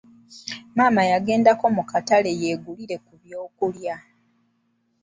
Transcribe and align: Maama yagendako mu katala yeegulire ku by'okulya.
Maama 0.77 1.01
yagendako 1.11 1.65
mu 1.75 1.83
katala 1.91 2.29
yeegulire 2.41 2.95
ku 3.05 3.13
by'okulya. 3.21 3.95